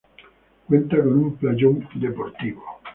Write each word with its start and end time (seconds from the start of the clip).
Cuenta 0.67 0.97
con 0.97 1.13
un 1.15 1.35
playón 1.35 1.87
deportivo. 1.93 2.63